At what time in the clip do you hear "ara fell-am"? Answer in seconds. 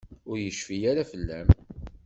0.91-1.49